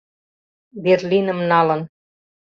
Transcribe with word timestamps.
Берлиным 0.83 1.39
налын. 1.51 1.81